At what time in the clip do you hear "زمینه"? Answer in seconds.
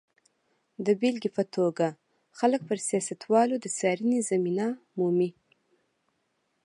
4.29-4.67